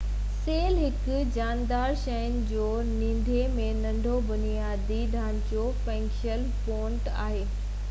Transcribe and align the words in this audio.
cell 0.43 0.77
هڪ 0.83 1.17
جاندار 1.35 1.93
شين 2.03 2.39
جو 2.53 2.63
ننڍي 2.87 3.43
۾ 3.59 3.67
ننڍو 3.83 4.15
بنيادي 4.31 4.99
ڍانچو 5.17 5.67
۽ 5.69 5.77
فنڪشنل 5.87 6.51
يونٽ 6.73 7.15
آهي 7.27 7.49